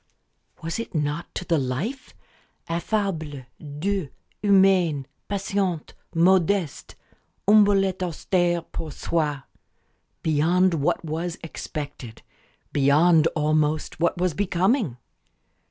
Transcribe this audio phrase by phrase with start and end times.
[0.63, 2.15] Was it not to the life?
[2.67, 4.09] "Affable, doux,
[4.43, 6.95] humain patient, modeste
[7.47, 9.41] humble et austère pour soi"
[10.23, 12.23] beyond what was expected,
[12.73, 14.97] beyond, almost, what was becoming?